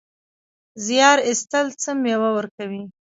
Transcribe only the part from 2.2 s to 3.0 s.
ورکوي؟